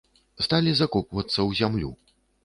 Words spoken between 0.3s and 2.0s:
Сталі закопвацца ў зямлю.